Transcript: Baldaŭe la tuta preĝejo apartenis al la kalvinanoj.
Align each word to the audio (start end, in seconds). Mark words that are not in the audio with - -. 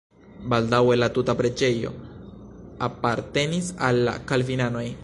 Baldaŭe 0.53 0.95
la 1.01 1.09
tuta 1.17 1.35
preĝejo 1.41 1.93
apartenis 2.89 3.71
al 3.91 4.05
la 4.11 4.19
kalvinanoj. 4.33 4.87